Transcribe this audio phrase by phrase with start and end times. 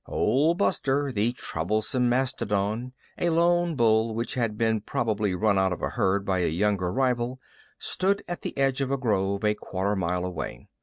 [0.07, 5.83] Old Buster, the troublesome mastodon, a lone bull which had been probably run out of
[5.83, 7.39] a herd by a younger rival,
[7.77, 10.67] stood at the edge of a grove a quarter mile away.